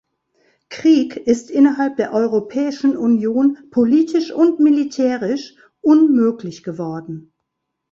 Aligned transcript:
Krieg 0.69 1.15
ist 1.15 1.51
innerhalb 1.51 1.97
der 1.97 2.11
Europäischen 2.11 2.97
Union 2.97 3.69
politisch 3.69 4.31
und 4.31 4.59
militärisch 4.59 5.53
unmöglich 5.81 6.63
geworden. 6.63 7.31